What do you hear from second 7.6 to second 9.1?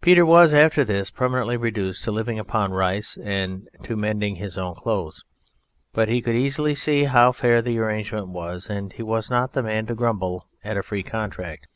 the arrangement was, and he